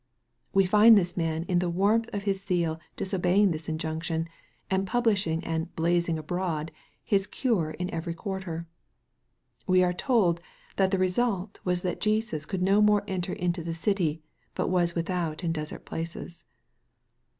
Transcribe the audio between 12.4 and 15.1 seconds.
could no more enter into the city, but was